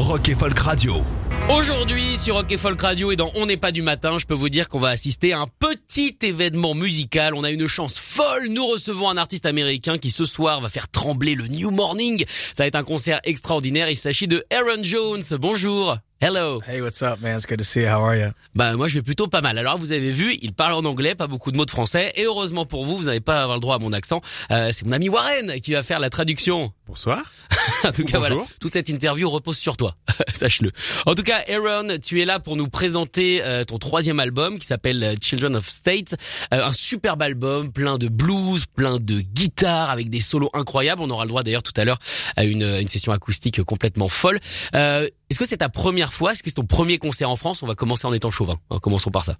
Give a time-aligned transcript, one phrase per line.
[0.00, 1.04] Rock et Folk Radio.
[1.50, 4.34] Aujourd'hui sur Rock et Folk Radio et dans On n'est pas du matin, je peux
[4.34, 7.34] vous dire qu'on va assister à un petit événement musical.
[7.34, 8.48] On a une chance folle.
[8.48, 12.24] Nous recevons un artiste américain qui ce soir va faire trembler le New Morning.
[12.54, 13.90] Ça va être un concert extraordinaire.
[13.90, 15.22] Il s'agit de Aaron Jones.
[15.38, 15.98] Bonjour.
[16.22, 16.60] Hello.
[16.66, 17.36] Hey, what's up, man?
[17.36, 17.88] It's good to see you.
[17.88, 18.30] How are you?
[18.54, 19.58] Bah moi je vais plutôt pas mal.
[19.58, 22.12] Alors vous avez vu, il parle en anglais, pas beaucoup de mots de français.
[22.16, 24.20] Et heureusement pour vous, vous n'allez pas avoir le droit à mon accent.
[24.50, 26.72] Euh, c'est mon ami Warren qui va faire la traduction.
[26.86, 27.32] Bonsoir.
[27.84, 28.36] en tout cas, Bonjour.
[28.38, 29.96] voilà, toute cette interview repose sur toi,
[30.32, 30.72] sache-le.
[31.06, 34.66] En tout cas, Aaron, tu es là pour nous présenter euh, ton troisième album qui
[34.66, 36.14] s'appelle euh, Children of State,
[36.52, 41.02] Euh, un superbe album plein de blues, plein de guitare avec des solos incroyables.
[41.02, 41.98] On aura le droit d'ailleurs tout à l'heure
[42.36, 44.40] à une, une session acoustique complètement folle.
[44.74, 46.32] Euh, Est-ce que c'est ta première fois?
[46.32, 47.62] Est-ce que c'est ton premier concert en France?
[47.62, 48.54] On va commencer en étant chauvin.
[48.70, 49.36] hein, commençons par ça.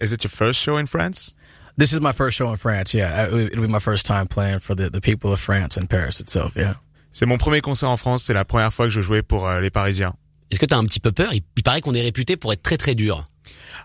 [0.00, 1.34] Is it your first show in France?
[1.78, 2.92] This is my first show in France.
[2.94, 6.20] Yeah, it'll be my first time playing for the, the people of France and Paris
[6.20, 6.54] itself.
[6.56, 6.74] Yeah.
[7.12, 9.60] C'est mon premier concert en France, c'est la première fois que je jouais pour euh,
[9.60, 10.14] les Parisiens.
[10.50, 11.32] Est-ce que t'as un petit peu peur?
[11.32, 13.26] Il, il paraît qu'on est réputé pour être très très dur.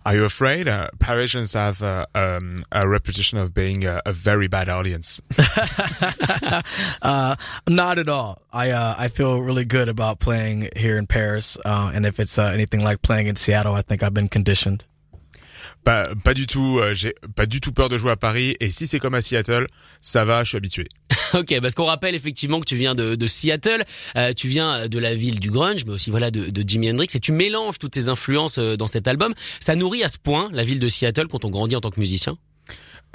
[0.06, 0.68] Are you afraid?
[0.68, 5.22] Uh, Parisians have uh, um, a reputation of being a, a very bad audience.
[7.02, 7.36] Uh,
[7.68, 8.38] not at all.
[8.54, 12.38] I uh, I feel really good about playing here in Paris, uh, and if it's
[12.38, 14.86] uh, anything like playing in Seattle, I think I've been conditioned.
[15.84, 18.56] Pas, pas du tout, euh, j'ai pas du tout peur de jouer à Paris.
[18.60, 19.68] Et si c'est comme à Seattle,
[20.02, 20.88] ça va, je suis habitué.
[21.34, 25.00] Ok, parce qu'on rappelle effectivement que tu viens de, de Seattle, euh, tu viens de
[25.00, 27.94] la ville du grunge, mais aussi voilà de, de Jimi Hendrix, et tu mélanges toutes
[27.94, 29.34] tes influences euh, dans cet album.
[29.60, 32.00] Ça nourrit à ce point la ville de Seattle quand on grandit en tant que
[32.00, 32.38] musicien?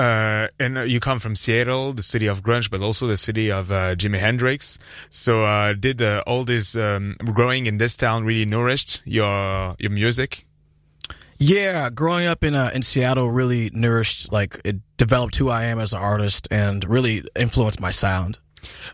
[0.01, 3.71] Uh, and you come from Seattle, the city of grunge, but also the city of
[3.71, 4.79] uh, Jimi Hendrix.
[5.11, 9.91] So uh, did uh, all this um, growing in this town really nourished your your
[9.91, 10.48] music?
[11.39, 15.79] Yeah, growing up in uh, in Seattle really nourished, like it developed who I am
[15.79, 18.39] as an artist, and really influenced my sound.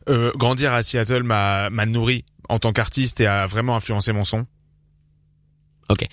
[0.08, 4.24] Euh, grandir à Seattle m'a m'a nourri en tant qu'artiste et a vraiment influencé mon
[4.24, 4.46] son.
[5.88, 6.06] Ok.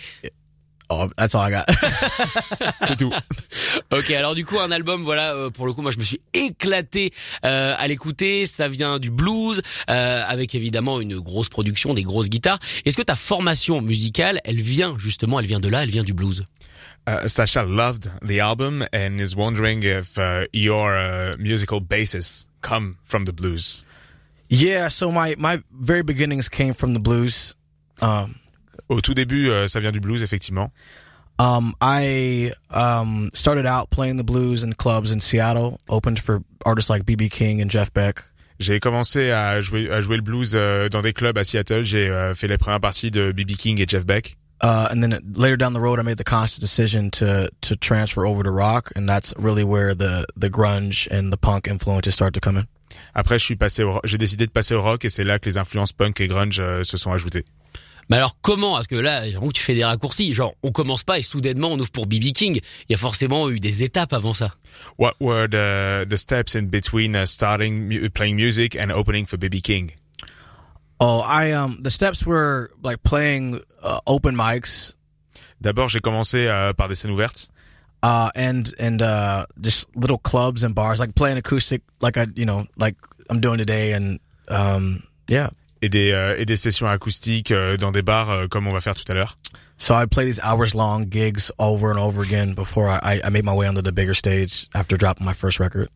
[0.93, 1.65] Oh, that's all I got.
[2.87, 3.13] C'est tout.
[3.91, 6.19] Ok, alors du coup un album, voilà, euh, pour le coup moi je me suis
[6.33, 7.13] éclaté
[7.45, 8.45] euh, à l'écouter.
[8.45, 12.59] Ça vient du blues, euh, avec évidemment une grosse production, des grosses guitares.
[12.83, 16.13] Est-ce que ta formation musicale, elle vient justement, elle vient de là, elle vient du
[16.13, 16.45] blues?
[17.07, 22.97] Uh, Sasha loved the album and is wondering if uh, your uh, musical basis come
[23.05, 23.85] from the blues.
[24.49, 27.55] yeah, so my my very beginnings came from the blues.
[28.01, 28.35] Um,
[28.91, 30.69] Au tout début, euh, ça vient du blues, effectivement.
[31.39, 36.89] Um, I um, started out playing the blues in clubs in Seattle, opened for artists
[36.89, 38.19] like BB King and Jeff Beck.
[38.59, 41.83] J'ai commencé à jouer, à jouer le blues euh, dans des clubs à Seattle.
[41.83, 43.55] J'ai euh, fait les premières parties de B.B.
[43.57, 44.37] King et Jeff Beck.
[44.61, 48.27] Uh, and then later down the road, I made the conscious decision to to transfer
[48.27, 52.33] over to rock, and that's really where the the grunge and the punk influences start
[52.33, 52.67] to come in.
[53.15, 55.57] Après, je suis passé, j'ai décidé de passer au rock et c'est là que les
[55.57, 57.45] influences punk et grunge euh, se sont ajoutées.
[58.11, 60.33] Mais alors comment Parce que là, que tu fais des raccourcis.
[60.33, 62.59] Genre, on commence pas et soudainement on ouvre pour BB King.
[62.89, 64.51] Il y a forcément eu des étapes avant ça.
[64.99, 69.37] What were the the steps in between uh, starting mu- playing music and opening for
[69.37, 69.61] B.B.
[69.61, 69.91] King?
[70.99, 74.93] Oh, I um the steps were like playing uh, open mics,
[75.61, 77.49] D'abord, j'ai commencé euh, par des scènes ouvertes.
[78.03, 82.45] uh, and and uh, just little clubs and bars, like playing acoustic, like I you
[82.45, 82.95] know like
[83.29, 85.49] I'm doing today, and um yeah.
[85.81, 88.81] Et des euh, et des sessions acoustiques euh, dans des bars euh, comme on va
[88.81, 89.37] faire tout à l'heure.
[89.77, 93.45] So I'd play these hours long gigs over and over again before I, I made
[93.45, 95.89] my way onto the bigger stage after dropping my first record.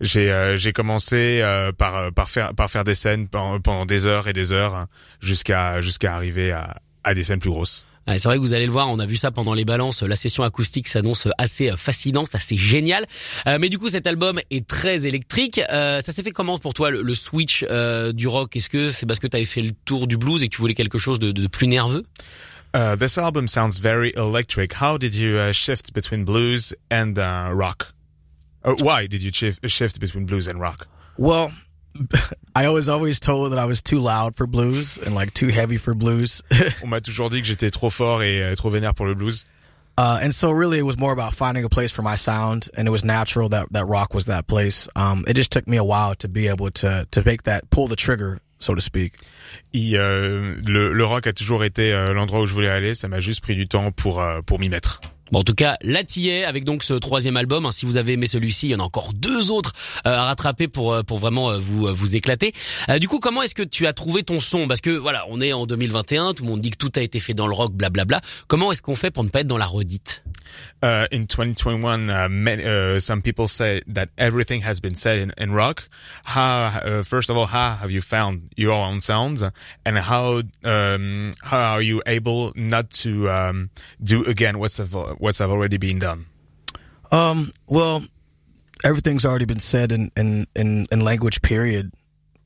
[0.00, 3.86] J'ai euh, j'ai commencé euh, par euh, par faire par faire des scènes pendant, pendant
[3.86, 4.88] des heures et des heures hein,
[5.20, 7.86] jusqu'à jusqu'à arriver à à des scènes plus grosses.
[8.08, 10.02] Ouais, c'est vrai que vous allez le voir, on a vu ça pendant les balances.
[10.02, 13.06] La session acoustique s'annonce assez euh, fascinante, assez génial.
[13.46, 15.60] Euh, mais du coup, cet album est très électrique.
[15.70, 18.56] Euh, ça s'est fait comment pour toi le, le switch euh, du rock?
[18.56, 20.60] Est-ce que c'est parce que tu avais fait le tour du blues et que tu
[20.60, 22.04] voulais quelque chose de, de plus nerveux?
[22.74, 24.72] Uh, this album sounds very electric.
[24.80, 27.92] How did you uh, shift between blues and uh, rock?
[28.64, 30.86] Uh, why did you shift, shift between blues and rock?
[31.18, 31.52] Well,
[32.54, 35.76] I was always told that I was too loud for blues and like too heavy
[35.76, 36.42] for blues.
[36.82, 39.44] On m'a toujours dit que j'étais trop fort et euh, trop vénère pour le blues.
[39.98, 42.88] Uh, and so really it was more about finding a place for my sound and
[42.88, 44.88] it was natural that, that rock was that place.
[44.96, 47.88] Um, it just took me a while to be able to, to make that, pull
[47.88, 49.14] the trigger so to speak.
[49.74, 52.94] Et, euh, le, le rock a toujours été euh, l'endroit où je voulais aller.
[52.94, 55.00] Ça m'a juste pris du temps pour euh, pour m'y mettre.
[55.32, 57.64] Bon, en tout cas, t'y avec donc ce troisième album.
[57.64, 57.72] Hein.
[57.72, 59.72] si vous avez aimé celui-ci, il y en a encore deux autres
[60.06, 62.52] euh, à rattraper pour euh, pour vraiment euh, vous vous éclater.
[63.00, 64.68] du coup, comment est-ce que tu as trouvé ton son?
[64.68, 67.18] Parce que voilà, on est en 2021, tout le monde dit que tout a été
[67.18, 68.20] fait dans le rock, blablabla.
[68.46, 70.22] Comment est-ce qu'on fait pour ne pas être dans la redite?
[70.82, 72.28] In 2021, uh,
[72.66, 75.88] uh, some people say that everything has been said in, in rock.
[76.24, 79.44] How, uh, first of all, how have you found your own sounds,
[79.86, 83.70] and how um, how are you able not to um,
[84.02, 84.58] do again?
[84.58, 84.80] What's
[85.22, 86.26] what's already been done?
[87.12, 88.02] Um, well,
[88.84, 91.92] everything's already been said in, in, in, in language period.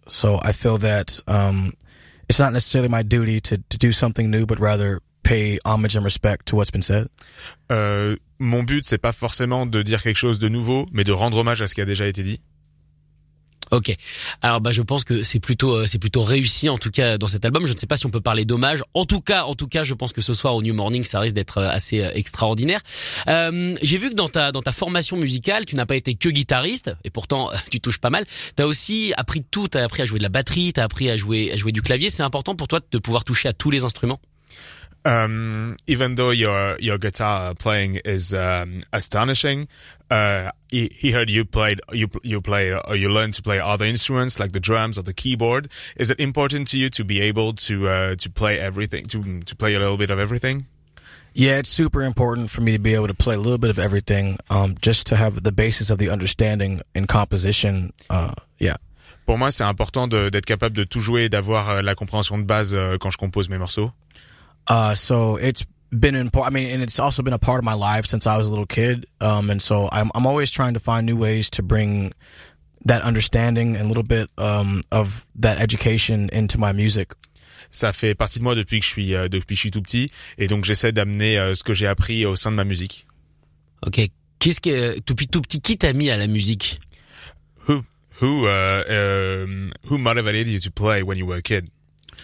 [0.08, 1.72] So I feel that, um,
[2.28, 6.04] it's not necessarily my duty to, to do something new, but rather pay homage and
[6.04, 7.08] respect to what's been said.
[7.70, 11.38] Euh, mon but, c'est pas forcément de dire quelque chose de nouveau, mais de rendre
[11.38, 12.40] hommage à ce qui a déjà été dit.
[13.72, 13.94] Ok.
[14.42, 17.26] Alors bah je pense que c'est plutôt euh, c'est plutôt réussi en tout cas dans
[17.26, 17.66] cet album.
[17.66, 18.82] Je ne sais pas si on peut parler d'hommage.
[18.94, 21.20] En tout cas, en tout cas, je pense que ce soir au New Morning, ça
[21.20, 22.80] risque d'être euh, assez euh, extraordinaire.
[23.28, 26.28] Euh, J'ai vu que dans ta dans ta formation musicale, tu n'as pas été que
[26.28, 28.24] guitariste et pourtant tu touches pas mal.
[28.56, 29.68] Tu as aussi appris tout.
[29.68, 31.72] Tu as appris à jouer de la batterie, tu as appris à jouer à jouer
[31.72, 32.10] du clavier.
[32.10, 34.20] C'est important pour toi de pouvoir toucher à tous les instruments?
[35.06, 39.68] Um, even though your your guitar playing is um, astonishing,
[40.10, 43.84] uh, he, he, heard you played you you play or you learn to play other
[43.84, 45.68] instruments like the drums or the keyboard.
[45.96, 49.54] Is it important to you to be able to uh, to play everything to to
[49.54, 50.66] play a little bit of everything?
[51.34, 53.78] Yeah, it's super important for me to be able to play a little bit of
[53.78, 57.92] everything, um, just to have the basis of the understanding in composition.
[58.10, 58.76] Uh, yeah.
[59.26, 62.44] Pour moi, c'est important d'être capable de tout jouer et d'avoir euh, la compréhension de
[62.44, 63.90] base euh, quand je compose mes morceaux.
[64.68, 66.52] Uh, so it's been important.
[66.52, 68.50] I mean, and it's also been a part of my life since I was a
[68.50, 69.06] little kid.
[69.20, 72.12] Um, and so I'm, I'm always trying to find new ways to bring
[72.84, 77.12] that understanding and a little bit, um, of that education into my music.
[77.70, 79.82] Ça fait partie de moi depuis que je suis, euh, depuis que je suis tout
[79.82, 80.10] petit.
[80.38, 83.06] Et donc, j'essaie d'amener euh, ce que j'ai appris au sein de ma musique.
[83.84, 84.00] Ok.
[84.38, 86.78] Qu'est-ce que, depuis tout petit, qui t'a mis à la musique?
[87.68, 87.84] Who,
[88.20, 91.70] who, uh, um, who motivated you to play when you were a kid?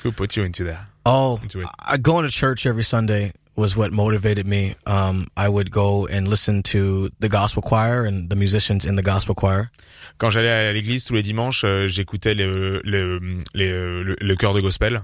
[0.04, 0.91] Who put you into that?
[1.04, 1.40] Oh,
[1.86, 4.76] I, going to church every Sunday was what motivated me.
[4.86, 9.02] Um, I would go and listen to the gospel choir and the musicians in the
[9.02, 9.70] gospel choir.
[10.18, 13.18] Quand j'allais à l'église tous les dimanches, euh, j'écoutais le, le,
[13.54, 15.02] le, le, le chœur de gospel.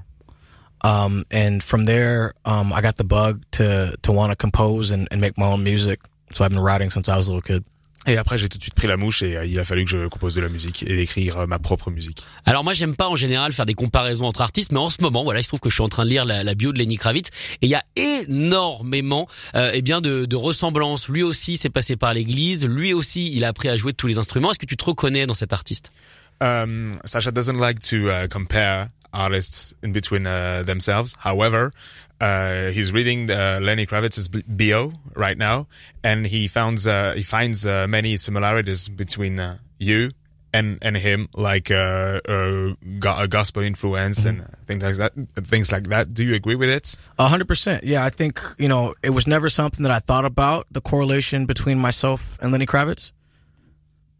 [0.82, 5.08] Um, and from there, um, I got the bug to, to want to compose and,
[5.10, 6.00] and make my own music.
[6.32, 7.64] So I've been writing since I was a little kid.
[8.08, 9.90] Et après, j'ai tout de suite pris la mouche et euh, il a fallu que
[9.90, 12.25] je compose de la musique et d'écrire euh, ma propre musique.
[12.46, 15.25] Alors moi, j'aime pas en général faire des comparaisons entre artistes, mais en ce moment,
[15.25, 16.96] voilà, il se trouve que je suis en train de lire la, bio de Lenny
[16.96, 17.28] Kravitz
[17.60, 21.08] et il y a énormément, euh, eh bien, de, de ressemblances.
[21.08, 22.66] Lui aussi, s'est passé par l'église.
[22.66, 24.52] Lui aussi, il a appris à jouer de tous les instruments.
[24.52, 25.93] Est-ce que tu te reconnais dans cet artiste?
[26.40, 31.14] Um, Sasha doesn't like to uh, compare artists in between uh, themselves.
[31.19, 31.70] However,
[32.20, 35.68] uh, he's reading uh, Lenny Kravitz's bio right now,
[36.02, 40.10] and he finds uh, he finds uh, many similarities between uh, you
[40.52, 44.40] and and him, like uh, a gospel influence mm-hmm.
[44.40, 45.46] and things like that.
[45.46, 46.12] Things like that.
[46.12, 46.96] Do you agree with it?
[47.18, 47.84] Hundred percent.
[47.84, 51.46] Yeah, I think you know it was never something that I thought about the correlation
[51.46, 53.12] between myself and Lenny Kravitz,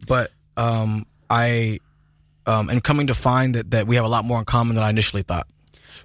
[0.07, 1.81] but um, I
[2.47, 4.85] um, and coming to find that that we have a lot more in common than
[4.85, 5.49] I initially thought.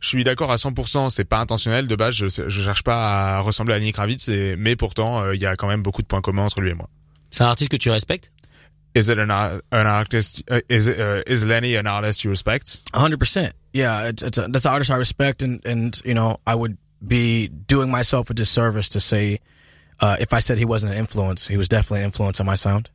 [0.03, 3.39] Je suis d'accord à 100%, c'est pas intentionnel de base, je, je cherche pas à
[3.39, 6.19] ressembler à Lenny Kravitz, mais pourtant euh, il y a quand même beaucoup de points
[6.19, 6.89] communs entre lui et moi.
[7.31, 8.29] C'est un artiste que tu respectes?
[8.95, 10.43] Is it an, an artist?
[10.51, 12.81] Uh, is it, uh, is Lenny an artist you respect?
[12.93, 13.53] 100%.
[13.73, 16.77] Yeah, it's, it's a, that's an artist I respect, and and you know I would
[17.01, 19.39] be doing myself a disservice to say
[20.01, 21.47] uh, if I said he wasn't an influence.
[21.47, 22.89] He was definitely an influence on my sound.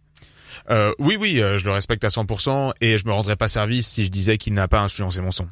[0.71, 3.87] Euh, oui, oui, euh, je le respecte à 100% et je me rendrais pas service
[3.88, 5.49] si je disais qu'il n'a pas influencé mon son.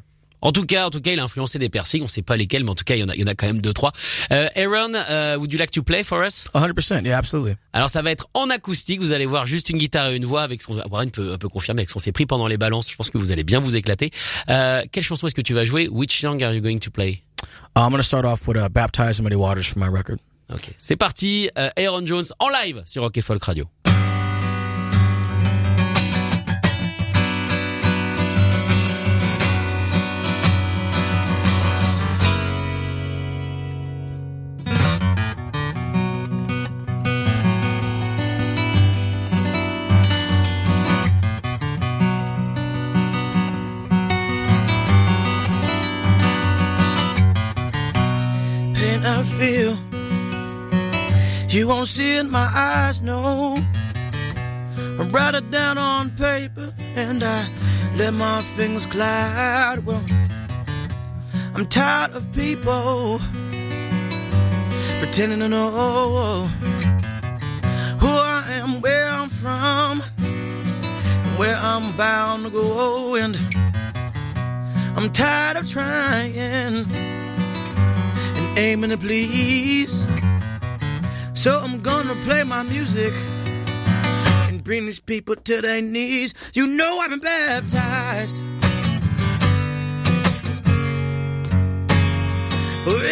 [0.46, 2.04] En tout cas, en tout cas, il a influencé des piercings.
[2.04, 3.26] On sait pas lesquels, mais en tout cas, il y en a, il y en
[3.26, 3.90] a quand même deux, trois.
[4.30, 6.44] Euh, Aaron, uh, would you like to play for us?
[6.54, 7.56] 100%, yeah, absolutely.
[7.72, 9.00] Alors, ça va être en acoustique.
[9.00, 11.38] Vous allez voir juste une guitare et une voix avec ce qu'on, Warren peut, un
[11.38, 12.88] peu confirmer avec ce qu'on s'est pris pendant les balances.
[12.88, 14.12] Je pense que vous allez bien vous éclater.
[14.48, 15.88] Euh, quelle chanson est-ce que tu vas jouer?
[15.88, 17.24] Which song are you going to play?
[17.76, 20.20] Uh, I'm going to start off with uh, Baptized in Muddy Waters for my record.
[20.54, 20.70] Ok.
[20.78, 21.50] C'est parti.
[21.58, 23.64] Euh, Aaron Jones en live sur Rock Folk Radio.
[51.66, 53.58] Won't see it in my eyes, no.
[54.78, 57.48] I write it down on paper and I
[57.96, 59.84] let my fingers glide.
[59.84, 60.00] Well,
[61.56, 63.18] I'm tired of people
[65.00, 66.46] pretending to know
[67.98, 70.02] who I am, where I'm from,
[71.36, 73.16] where I'm bound to go.
[73.16, 73.36] And
[74.96, 76.86] I'm tired of trying and
[78.56, 80.06] aiming to please.
[81.36, 83.12] So I'm gonna play my music
[84.48, 86.34] and bring these people to their knees.
[86.54, 88.42] You know I've been baptized.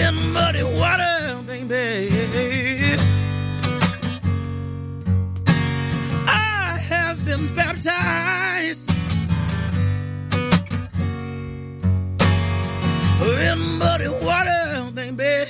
[0.06, 2.10] In muddy water, baby.
[6.26, 8.90] I have been baptized
[13.50, 15.43] in muddy water, baby.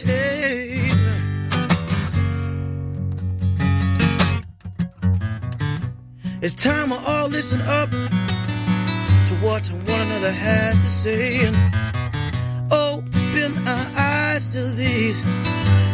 [6.44, 11.56] It's time we all listen up to what one another has to say and
[12.70, 15.22] open our eyes to these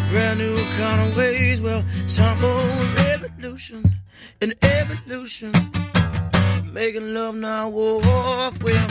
[0.09, 1.63] brand new kind of ways.
[1.63, 2.59] Well, it's time for
[3.05, 3.93] revolution
[4.41, 5.53] and evolution.
[6.73, 8.01] Making love now war.
[8.03, 8.89] Well,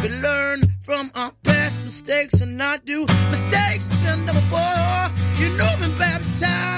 [0.00, 5.10] we learn from our past mistakes and not do mistakes done before.
[5.40, 6.71] You know, been baptized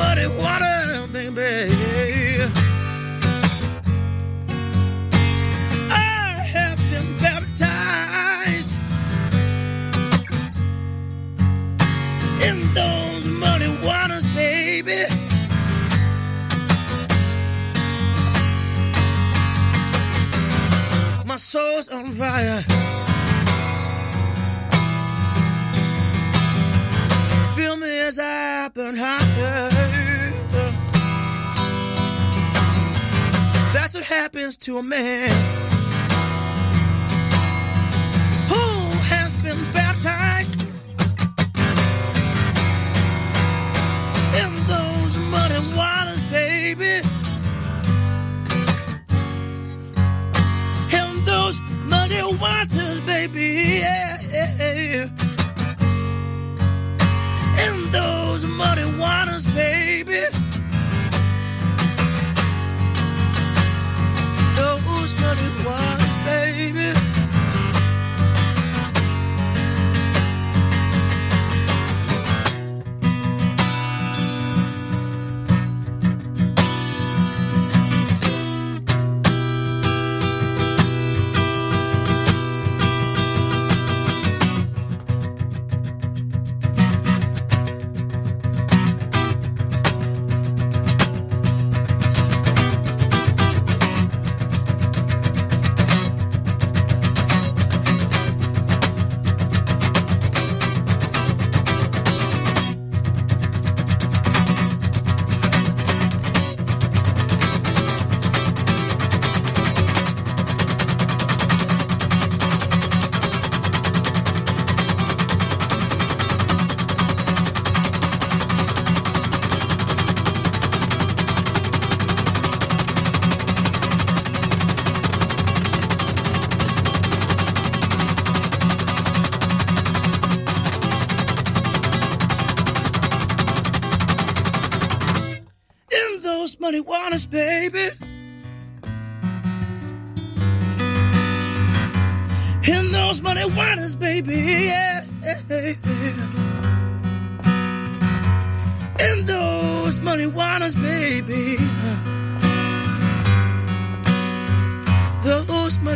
[0.00, 1.52] muddy water, baby.
[5.90, 8.72] I have been baptized
[12.48, 15.00] in those muddy waters, baby.
[21.26, 22.62] My soul's on fire.
[27.56, 29.89] Feel me as I burn hotter.
[33.72, 35.69] That's what happens to a man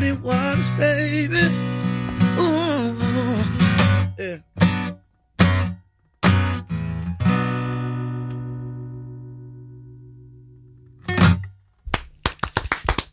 [0.04, 1.48] muddy waters, baby.
[2.38, 2.96] Ooh.
[4.18, 4.38] Yeah.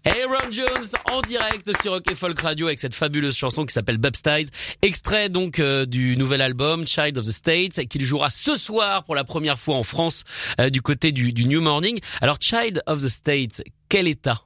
[0.04, 4.52] Aaron Jones en direct sur Rock Folk Radio avec cette fabuleuse chanson qui s'appelle Baptized,
[4.82, 9.16] extrait donc euh, du nouvel album Child of the States qu'il jouera ce soir pour
[9.16, 10.24] la première fois en France
[10.60, 12.00] euh, du côté du, du New Morning.
[12.20, 14.42] Alors Child of the States, quel état?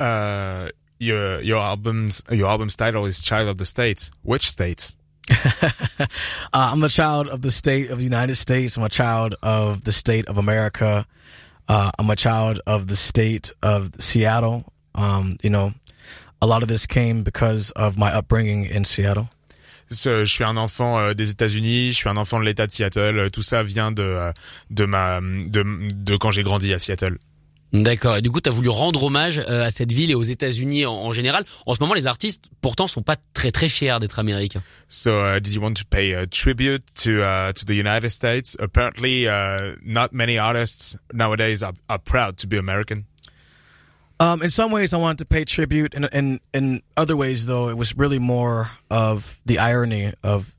[0.00, 4.10] Uh, your your album's your album's title is Child of the States.
[4.22, 4.94] Which states?
[5.30, 6.06] uh,
[6.52, 8.76] I'm a child of the state of the United States.
[8.76, 11.04] I'm a child of the state of America.
[11.68, 14.64] Uh, I'm a child of the state of Seattle.
[14.94, 15.72] Um, you know,
[16.40, 19.28] a lot of this came because of my upbringing in Seattle.
[19.88, 23.18] Je suis un enfant euh, des États-Unis, je suis un enfant de l'État de Seattle.
[23.18, 24.32] euh, Tout ça vient de euh,
[24.70, 27.18] de ma de de quand j'ai grandi à Seattle.
[27.72, 28.16] D'accord.
[28.16, 30.86] Et du coup, tu as voulu rendre hommage euh, à cette ville et aux États-Unis
[30.86, 31.44] en, en, général.
[31.66, 34.62] En ce moment, les artistes, pourtant, sont pas très très fiers d'être américains.
[34.88, 38.56] So, uh, did you want to pay a tribute to uh, to the United States?
[38.60, 43.04] Apparently, uh, not many artists nowadays are, are proud to be American.
[44.18, 47.68] Um, in some ways, I wanted to pay tribute, and in in other ways, though,
[47.68, 50.54] it was really more of the irony of,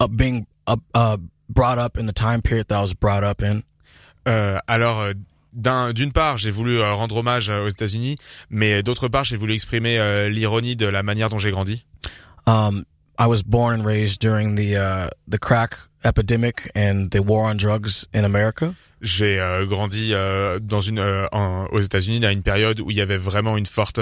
[0.00, 3.42] of being uh, uh, brought up in the time period that I was brought up
[3.42, 3.64] in.
[4.26, 5.12] Euh, alors,
[5.66, 8.16] euh, d'une part, j'ai voulu euh, rendre hommage aux États-Unis,
[8.50, 11.84] mais d'autre part, j'ai voulu exprimer euh, l'ironie de la manière dont j'ai grandi.
[12.46, 12.84] Um,
[13.18, 17.56] I was born and raised during the uh, the crack epidemic and the war on
[17.56, 18.74] drugs in America.
[19.00, 21.00] J'ai euh, grandi euh, dans une
[21.32, 24.00] en, aux États-Unis à une période où il y avait vraiment une forte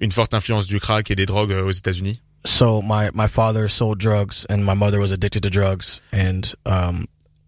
[0.00, 2.20] une forte influence du crack et des drogues aux États-Unis.
[2.44, 7.06] So my my father sold drugs and my mother was addicted to drugs and um,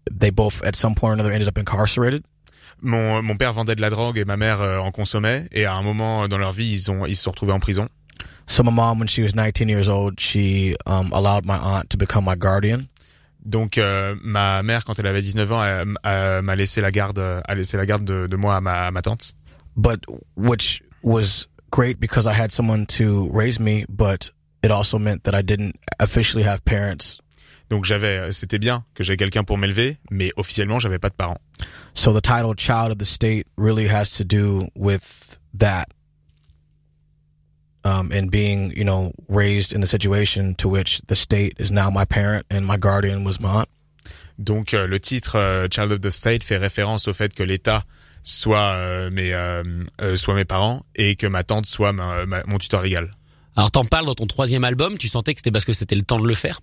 [0.09, 2.23] they both at some point or another ended up incarcerated.
[2.81, 5.47] Mon, mon père vendait de la drogue et ma mère euh, en consommait.
[5.51, 7.87] Et à un moment dans leur vie, ils ont ils se sont retrouvés en prison.
[8.47, 11.97] So my mom, when she was 19 years old, she um, allowed my aunt to
[11.97, 12.87] become my guardian.
[13.43, 15.85] Donc euh, ma mère, quand elle avait 19 ans,
[16.43, 19.01] m'a laissé la garde, a laissé la garde de, de moi à ma, à ma
[19.01, 19.33] tante.
[19.75, 20.05] But
[20.35, 24.31] which was great because I had someone to raise me, but
[24.63, 27.19] it also meant that I didn't officially have parents
[27.69, 31.39] donc j'avais, c'était bien que j'ai quelqu'un pour m'élever, mais officiellement j'avais pas de parents.
[31.93, 35.85] So the title "Child of the State" really has to do with that,
[37.83, 41.89] um, and being, you know, raised in the situation to which the state is now
[41.89, 43.69] my parent and my guardian was my aunt.
[44.37, 47.83] Donc euh, le titre euh, "Child of the State" fait référence au fait que l'État
[48.21, 49.63] soit euh, mes euh,
[50.01, 53.09] euh, soit mes parents et que ma tante soit ma, ma, mon tuteur légal.
[53.55, 56.01] Alors t'en parles dans ton troisième album, tu sentais que c'était parce que c'était le
[56.01, 56.59] temps de le faire?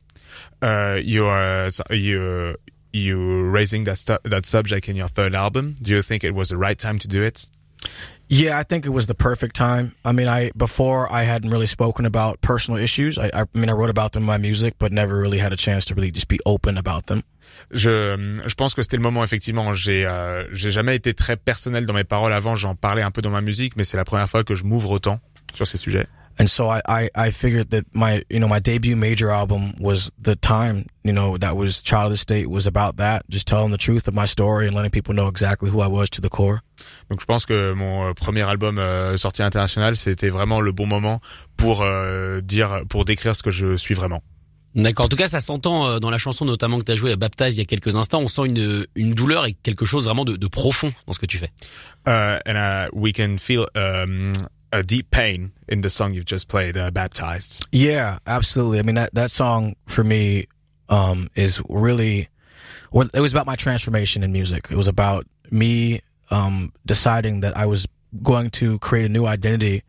[0.60, 2.56] Uh, you are you
[2.92, 5.74] you raising that that subject in your third album.
[5.80, 7.48] Do you think it was the right time to do it?
[8.28, 9.92] Yeah, I think it was the perfect time.
[10.04, 13.18] I mean, I before I hadn't really spoken about personal issues.
[13.18, 15.56] I, I mean, I wrote about them in my music, but never really had a
[15.56, 17.22] chance to really just be open about them.
[17.70, 19.74] Je, je pense que c'était le moment effectivement.
[19.74, 22.54] J'ai euh, j'ai jamais été très personnel dans mes paroles avant.
[22.54, 24.90] J'en parlais un peu dans ma musique, mais c'est la première fois que je m'ouvre
[24.90, 25.20] autant
[25.52, 26.06] sur ces sujets.
[26.38, 30.12] And so I, I, I figured that my you know my debut major album was
[30.18, 33.70] the time you know that was Child of the State was about that just telling
[33.70, 36.30] the truth of my story and letting people know exactly who I was to the
[36.30, 36.60] core.
[37.10, 40.86] Donc je pense que mon euh, premier album euh, sorti international c'était vraiment le bon
[40.86, 41.20] moment
[41.56, 44.22] pour euh, dire pour décrire ce que je suis vraiment.
[44.74, 45.04] D'accord.
[45.04, 47.16] En tout cas, ça s'entend euh, dans la chanson notamment que tu as joué à
[47.16, 48.20] Baptise il y a quelques instants.
[48.20, 51.26] On sent une, une douleur et quelque chose vraiment de, de profond dans ce que
[51.26, 51.50] tu fais.
[52.06, 54.32] Uh, and uh, we can feel um,
[54.72, 58.78] a deep pain in the song you've just played, uh, "Baptized." Yeah, absolutely.
[58.78, 60.46] I mean that that song for me
[60.88, 62.28] um, is really
[63.14, 64.68] it was about my transformation in music.
[64.70, 67.86] It was about me um, deciding that I was
[68.22, 69.82] going to create a new identity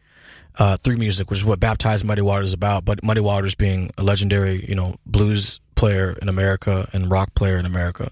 [0.58, 2.86] uh, through music, which is what Baptized Muddy Waters is about.
[2.86, 7.58] But Muddy Waters being a legendary, you know, blues player in America and rock player
[7.58, 8.10] in America.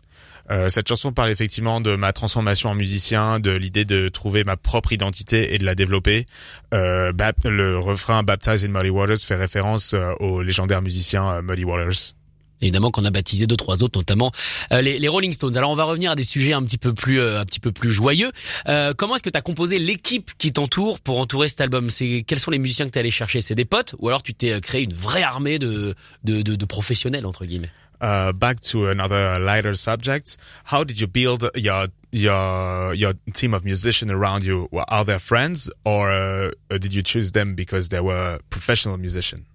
[0.52, 4.58] Euh, cette chanson parle effectivement de ma transformation en musicien, de l'idée de trouver ma
[4.58, 6.26] propre identité et de la développer.
[6.74, 7.12] Euh,
[7.46, 12.16] le refrain Baptized in Muddy Waters fait référence euh, au légendaire musicien euh, Muddy Waters
[12.64, 14.32] évidemment qu'on a baptisé deux trois autres notamment
[14.70, 15.58] les, Rolling Stones.
[15.58, 17.92] Alors on va revenir à des sujets un petit peu plus un petit peu plus
[17.92, 18.32] joyeux.
[18.70, 21.90] Euh, comment est-ce que tu as composé l'équipe qui t'entoure pour entourer cet album?
[21.90, 23.42] C'est quels sont les musiciens que tu allé chercher?
[23.42, 23.96] C'est des potes?
[23.98, 27.72] Ou alors tu t'es créé une vraie armée de de, de, de professionnels entre guillemets?
[28.02, 30.38] Uh, back to another lighter subject.
[30.66, 34.68] How did you build your your your team of musicians around you?
[34.72, 39.46] Were are they friends, or uh, did you choose them because they were professional musicians?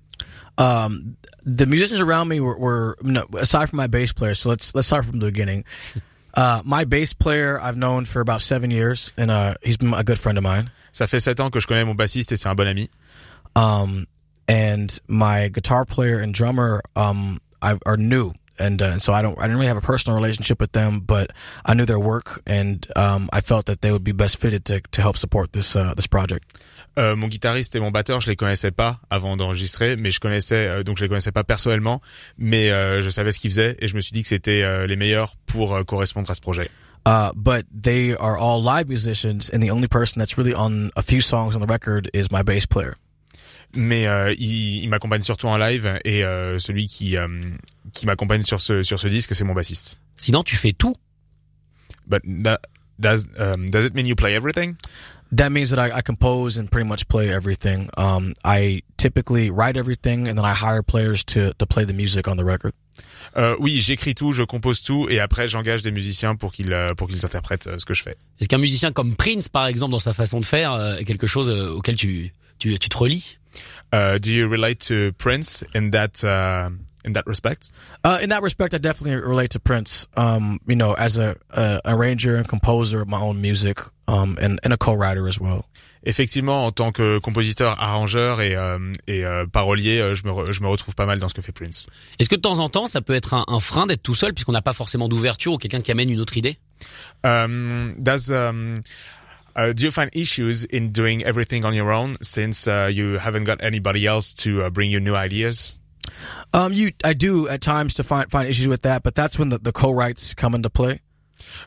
[0.59, 4.35] Um, the musicians around me were, were no, aside from my bass player.
[4.35, 5.65] So let's let's start from the beginning.
[6.39, 10.05] Uh, my bass player I've known for about seven years, and uh, he's been a
[10.05, 10.71] good friend of mine.
[10.93, 12.91] Ça fait sept ans que je connais mon bassiste et c'est un bon ami.
[13.55, 14.07] Um,
[14.47, 19.39] and my guitar player and drummer um, I, are new, and uh, so I don't
[19.39, 21.31] I didn't really have a personal relationship with them, but
[21.65, 24.81] I knew their work, and um, I felt that they would be best fitted to
[24.81, 26.45] to help support this uh, this project.
[26.99, 30.67] Euh, mon guitariste et mon batteur, je les connaissais pas avant d'enregistrer, mais je connaissais
[30.67, 32.01] euh, donc je les connaissais pas personnellement,
[32.39, 34.87] mais euh, je savais ce qu'ils faisaient et je me suis dit que c'était euh,
[34.87, 36.67] les meilleurs pour euh, correspondre à ce projet.
[37.07, 41.03] Uh, but they are all live musicians, and the only person that's really on a
[41.03, 42.97] few songs on the record is my bass player
[43.77, 47.29] mais euh, il, il m'accompagne surtout en live et euh, celui qui euh,
[47.93, 50.01] qui m'accompagne sur ce sur ce disque c'est mon bassiste.
[50.17, 50.95] Sinon tu fais tout.
[52.07, 52.61] But that,
[52.99, 54.77] does um, does it mean you play everything?
[55.33, 57.91] That means that I, I compose and pretty much play everything.
[57.97, 62.29] Um, I typically write everything and then I hire players to, to play the music
[62.29, 62.75] on the record.
[63.37, 66.95] Euh, oui, j'écris tout, je compose tout, et après j'engage des musiciens pour qu'ils euh,
[66.95, 68.17] pour qu'ils interprètent euh, ce que je fais.
[68.41, 71.27] Est-ce qu'un musicien comme Prince, par exemple, dans sa façon de faire, euh, est quelque
[71.27, 73.39] chose auquel tu, tu, tu te relis?
[73.93, 76.71] Uh, do you relate to Prince in that uh,
[77.05, 77.71] in that respect?
[78.05, 80.07] Uh, in that respect, I definitely relate to Prince.
[80.17, 84.59] Um, you know, as a, a arranger and composer of my own music, um, and,
[84.65, 85.67] and a co-writer as well.
[86.09, 90.53] Effectivement, en tant que compositeur, arrangeur et, euh, et euh, parolier, euh, je, me re-
[90.53, 91.89] je me retrouve pas mal dans ce que fait Prince.
[92.21, 94.33] Est-ce que de temps en temps, ça peut être un, un frein d'être tout seul,
[94.33, 96.59] puisqu'on n'a pas forcément d'ouverture ou quelqu'un qui amène une autre idée?
[97.25, 98.75] Um, does um,
[99.57, 103.45] uh, do you find issues in doing everything on your own since uh, you haven't
[103.45, 105.79] got anybody else to uh, bring you new ideas?
[106.53, 109.49] Um, you, I do at times to find find issues with that, but that's when
[109.49, 111.01] the, the co-writes come into play.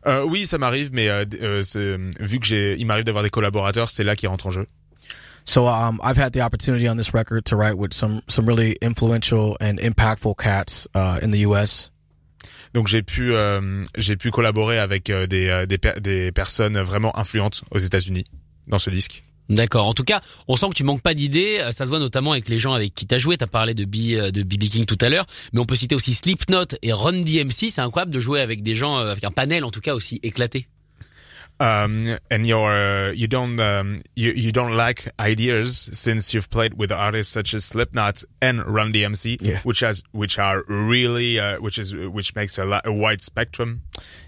[0.05, 3.89] Euh, oui, ça m'arrive, mais euh, euh, vu que j'ai, il m'arrive d'avoir des collaborateurs,
[3.89, 4.65] c'est là qui rentre en jeu.
[5.45, 8.77] So um, I've had the opportunity on this record to write with some some really
[8.81, 11.91] influential and impactful cats uh, in the U.S.
[12.73, 17.17] Donc j'ai pu, euh, j'ai pu collaborer avec euh, des, euh, des, des personnes vraiment
[17.17, 18.25] influentes aux États-Unis
[18.67, 19.23] dans ce disque.
[19.49, 19.87] D'accord.
[19.87, 21.59] En tout cas, on sent que tu manques pas d'idées.
[21.71, 23.35] Ça se voit notamment avec les gens avec qui t'as joué.
[23.35, 26.13] T'as parlé de B, de BB King tout à l'heure, mais on peut citer aussi
[26.13, 27.69] Slipknot et Run DMC.
[27.69, 30.67] C'est incroyable de jouer avec des gens, avec un panel en tout cas aussi éclaté.
[31.61, 36.75] Um, and you're, uh, you don't, um, you, you don't lack ideas since you've played
[36.75, 39.59] with artists such as Slipknot and Run DMC, Yeah.
[39.63, 43.81] which has, which are really, uh, which is, which makes a, lot, a wide spectrum.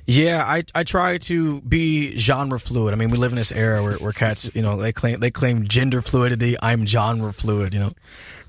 [0.07, 2.93] Yeah, I I try to be genre fluid.
[2.93, 5.31] I mean, we live in this era where, where cats, you know, they claim they
[5.31, 6.57] claim gender fluidity.
[6.61, 7.73] I'm genre fluid.
[7.73, 7.91] You know.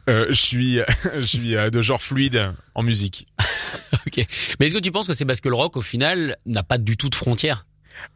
[0.08, 0.80] Euh, je suis,
[1.14, 3.28] je suis euh, de genre fluide en musique.
[4.06, 4.26] ok.
[4.58, 6.78] Mais est-ce que tu penses que c'est parce que le rock au final n'a pas
[6.78, 7.66] du tout de frontières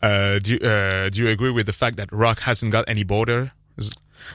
[0.02, 3.52] Uh, do, uh, do you agree with the fact that rock hasn't got any border?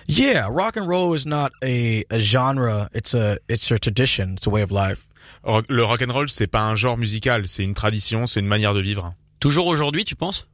[0.08, 2.90] Yeah, rock and roll is not a, a genre.
[2.94, 4.34] It's a it's a tradition.
[4.36, 5.08] It's a way of life.
[5.44, 8.74] Le rock and roll, c'est pas un genre musical, c'est une tradition, c'est une manière
[8.74, 9.14] de vivre.
[9.40, 10.46] Toujours aujourd'hui, tu penses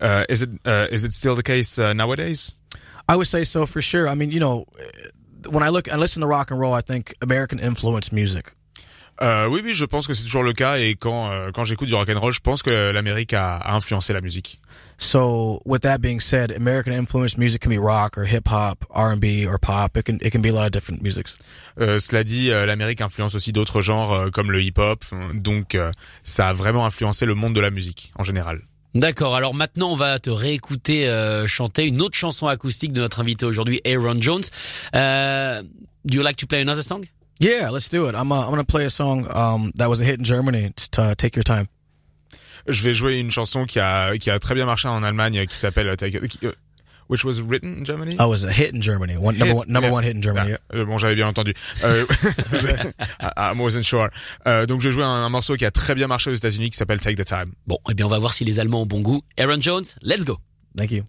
[0.00, 2.54] Uh, is it, uh, is it still the case uh, nowadays?
[3.08, 4.08] I would say so for sure.
[4.08, 4.64] I mean, you know,
[5.48, 8.54] when I look and listen to rock and roll, I think American influence music.
[9.20, 10.78] Euh, oui, oui, je pense que c'est toujours le cas.
[10.78, 13.74] Et quand euh, quand j'écoute du rock and roll, je pense que l'Amérique a, a
[13.74, 14.60] influencé la musique.
[14.96, 19.12] So, with that being said, American influence music can be rock or hip hop, R
[19.12, 19.96] and B or pop.
[19.96, 21.36] It can it can be a lot of different musics.
[21.80, 25.04] Euh, cela dit, euh, l'Amérique influence aussi d'autres genres euh, comme le hip-hop.
[25.34, 25.92] Donc, euh,
[26.24, 28.60] ça a vraiment influencé le monde de la musique en général.
[28.94, 29.36] D'accord.
[29.36, 33.46] Alors maintenant, on va te réécouter euh, chanter une autre chanson acoustique de notre invité
[33.46, 34.42] aujourd'hui, Aaron Jones.
[34.94, 35.62] Euh,
[36.04, 37.04] do you like to play another song?
[37.40, 38.14] Yeah, let's do it.
[38.14, 40.72] I'm uh, I'm gonna play a song um, that was a hit in Germany.
[40.92, 41.68] To, uh, take your time.
[42.66, 45.54] Je vais jouer une chanson qui a qui a très bien marché en Allemagne, qui
[45.56, 46.52] s'appelle Take- qui- euh,
[47.08, 48.16] Which was written in Germany?
[48.18, 49.16] Oh, it was a hit in Germany.
[49.16, 49.94] One number Hit, one number yeah.
[49.94, 50.52] one hit in Germany.
[50.52, 51.54] Ah, euh, bon, j'avais bien entendu.
[51.82, 52.04] Euh,
[53.18, 54.10] I, I wasn't sure.
[54.46, 56.68] Euh, donc, je vais jouer un, un morceau qui a très bien marché aux États-Unis,
[56.68, 57.54] qui s'appelle Take the Time.
[57.66, 59.22] Bon, eh bien, on va voir si les Allemands ont bon goût.
[59.38, 60.36] Aaron Jones, let's go.
[60.76, 61.04] Thank you.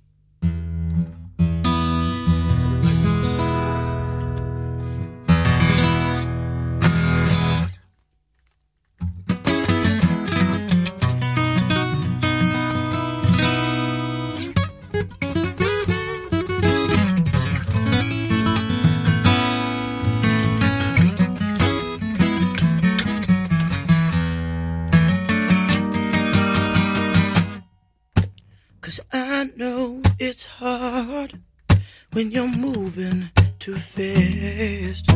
[30.29, 31.39] It's hard
[32.13, 35.07] when you're moving too fast.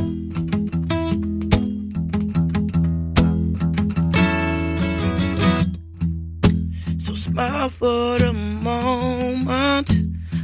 [6.98, 9.92] So smile for the moment.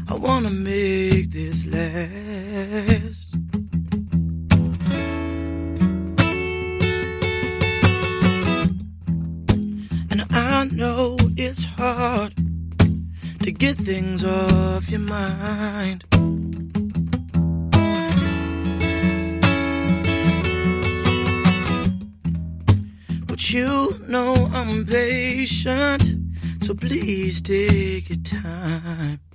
[0.07, 3.33] I wanna make this last.
[10.11, 12.48] And I know it's hard
[13.49, 16.05] to get things off your mind.
[23.25, 26.03] But you know I'm patient,
[26.61, 29.28] so please take your time.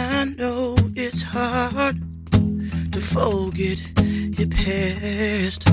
[0.00, 1.96] I know it's hard
[2.92, 3.82] to forget
[4.38, 5.64] your past.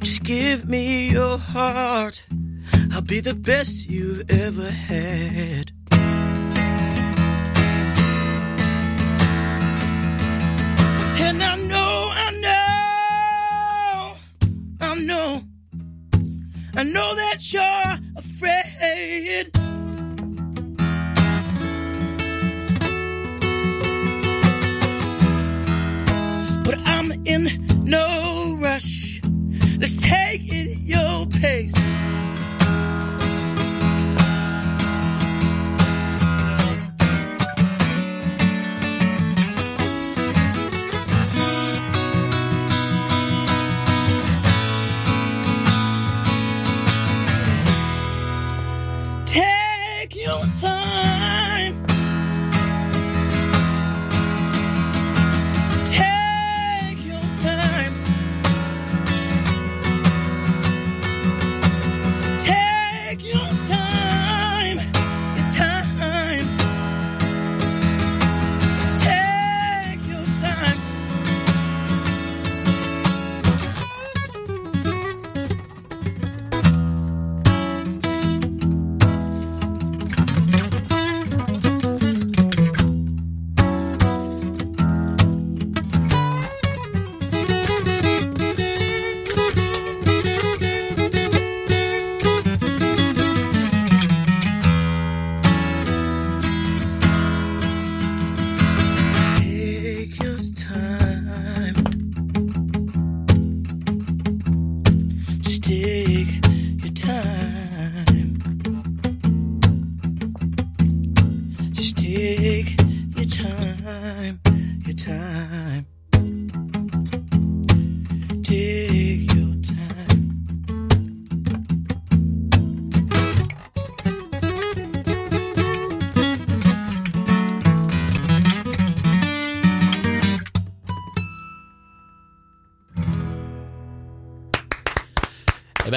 [0.00, 2.22] Just give me your heart,
[2.92, 5.72] I'll be the best you've ever had.
[11.24, 11.56] And I
[16.82, 17.62] I know that you're
[18.16, 19.52] afraid.
[26.64, 27.46] But I'm in
[27.84, 29.20] no rush.
[29.78, 31.72] Let's take it your pace.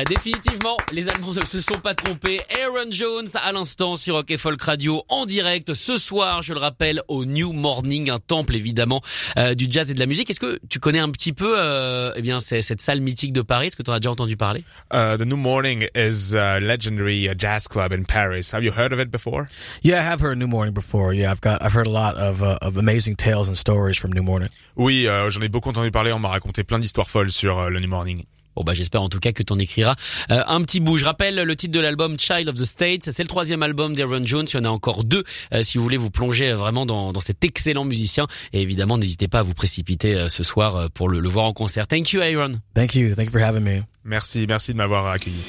[0.08, 2.40] Définitivement, les Allemands ne se sont pas trompés.
[2.62, 6.60] Aaron Jones à l'instant sur Rock et Folk Radio en direct ce soir, je le
[6.60, 9.02] rappelle, au New Morning, un temple évidemment
[9.38, 10.30] euh, du jazz et de la musique.
[10.30, 13.42] Est-ce que tu connais un petit peu euh, eh bien c'est cette salle mythique de
[13.42, 13.68] Paris?
[13.68, 14.64] Est-ce que tu en as déjà entendu parler?
[14.94, 18.52] Uh, the New Morning is a legendary uh, jazz club in Paris.
[18.54, 19.48] Have you heard of it before?
[19.84, 21.14] Yeah, I have heard New Morning before.
[21.14, 24.12] Yeah, I've got I've heard a lot of uh, of amazing tales and stories from
[24.12, 24.50] New Morning.
[24.76, 26.12] Oui, euh, j'en ai beaucoup entendu parler.
[26.12, 28.24] On m'a raconté plein d'histoires folles sur euh, le New Morning.
[28.56, 29.96] Bon bah j'espère en tout cas que t'en écriras
[30.32, 30.98] euh, un petit bout.
[30.98, 33.10] Je rappelle le titre de l'album Child of the States.
[33.12, 34.46] C'est le troisième album d'Aaron Jones.
[34.54, 37.20] Il y en a encore deux euh, si vous voulez vous plonger vraiment dans, dans
[37.20, 38.28] cet excellent musicien.
[38.54, 41.46] Et évidemment n'hésitez pas à vous précipiter euh, ce soir euh, pour le, le voir
[41.46, 41.88] en concert.
[41.88, 42.54] Thank you Aaron.
[42.76, 43.14] Thank you.
[43.16, 43.82] Thank you for having me.
[44.04, 45.42] Merci, merci de m'avoir accueilli.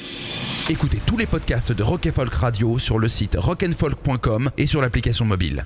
[0.69, 4.81] Écoutez tous les podcasts de Rock et Folk Radio sur le site rockandfolk.com et sur
[4.81, 5.65] l'application mobile.